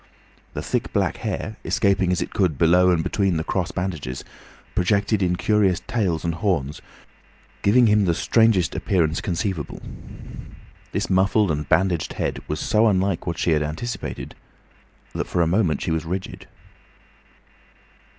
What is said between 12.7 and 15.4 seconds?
unlike what she had anticipated, that